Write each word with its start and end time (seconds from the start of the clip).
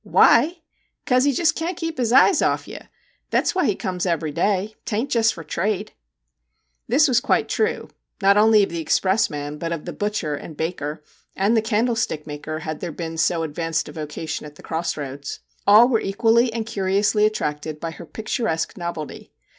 'Why? 0.19 0.63
'cause 1.05 1.25
he 1.25 1.31
just 1.31 1.53
can't 1.53 1.77
keep 1.77 1.99
his 1.99 2.11
eyes 2.11 2.41
off 2.41 2.67
ye! 2.67 2.79
That 3.29 3.45
's 3.45 3.53
why 3.53 3.67
he 3.67 3.75
comes 3.75 4.07
every 4.07 4.31
day 4.31 4.73
'taint 4.83 5.11
jest 5.11 5.31
for 5.35 5.43
trade!' 5.43 5.91
This 6.89 7.07
was 7.07 7.19
quite 7.19 7.47
true, 7.47 7.87
not 8.19 8.35
only 8.35 8.63
of 8.63 8.69
the 8.69 8.79
express 8.81 9.29
man, 9.29 9.59
but 9.59 9.71
of 9.71 9.85
the 9.85 9.93
butcher 9.93 10.33
and 10.33 10.57
baker, 10.57 11.03
and 11.35 11.55
the 11.55 11.59
8 11.59 11.65
MR. 11.65 11.67
JACK 11.69 11.69
HAMLIN'S 11.69 11.69
MEDIATION 11.69 11.77
'candlestick 11.77 12.27
maker/ 12.27 12.59
had 12.61 12.79
there 12.79 12.91
been 12.91 13.17
so 13.19 13.43
advanced 13.43 13.89
a 13.89 13.91
vocation 13.91 14.45
at 14.47 14.55
the 14.55 14.63
cross 14.63 14.97
roads. 14.97 15.39
All 15.67 15.87
were 15.87 16.01
equally 16.01 16.51
and 16.51 16.65
curiously 16.65 17.23
attracted 17.27 17.79
by 17.79 17.91
her 17.91 18.05
pic 18.07 18.25
turesque 18.25 18.75
novelty. 18.77 19.31